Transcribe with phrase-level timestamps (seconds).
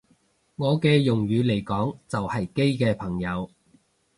[0.55, 3.51] 我嘅用語嚟講就係基嘅朋友